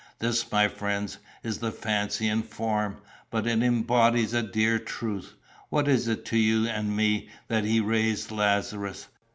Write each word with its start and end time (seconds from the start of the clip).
"This, 0.17 0.51
my 0.51 0.67
friends, 0.67 1.19
is 1.43 1.61
a 1.61 1.71
fancy 1.71 2.27
in 2.27 2.41
form, 2.41 2.97
but 3.29 3.45
it 3.45 3.61
embodies 3.61 4.33
a 4.33 4.41
dear 4.41 4.79
truth. 4.79 5.35
What 5.69 5.87
is 5.87 6.07
it 6.07 6.25
to 6.25 6.37
you 6.37 6.65
and 6.67 6.97
me 6.97 7.29
that 7.49 7.65
he 7.65 7.79
raised 7.81 8.31
Lazarus? 8.31 9.09